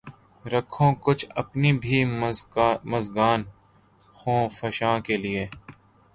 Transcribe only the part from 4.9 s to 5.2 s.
کے